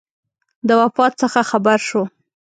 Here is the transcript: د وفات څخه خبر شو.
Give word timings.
د 0.67 0.69
وفات 0.81 1.13
څخه 1.21 1.39
خبر 1.51 1.79
شو. 1.87 2.03